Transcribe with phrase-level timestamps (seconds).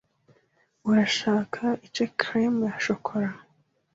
[0.89, 3.29] Urashaka ice cream ya shokora?